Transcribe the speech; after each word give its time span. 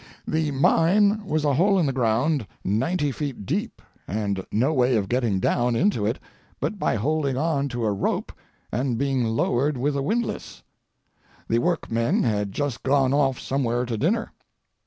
The 0.27 0.49
"mine" 0.49 1.23
was 1.27 1.45
a 1.45 1.53
hole 1.53 1.77
in 1.77 1.85
the 1.85 1.93
ground 1.93 2.47
ninety 2.63 3.11
feet 3.11 3.45
deep, 3.45 3.83
and 4.07 4.43
no 4.51 4.73
way 4.73 4.95
of 4.95 5.07
getting 5.07 5.39
down 5.39 5.75
into 5.75 6.07
it 6.07 6.17
but 6.59 6.79
by 6.79 6.95
holding 6.95 7.37
on 7.37 7.69
to 7.69 7.85
a 7.85 7.93
rope 7.93 8.31
and 8.71 8.97
being 8.97 9.23
lowered 9.23 9.77
with 9.77 9.95
a 9.95 10.01
windlass. 10.01 10.63
The 11.47 11.59
workmen 11.59 12.23
had 12.23 12.51
just 12.51 12.81
gone 12.81 13.13
off 13.13 13.39
somewhere 13.39 13.85
to 13.85 13.95
dinner. 13.95 14.31